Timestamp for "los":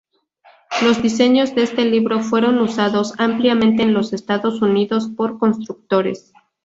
0.81-1.03, 3.93-4.13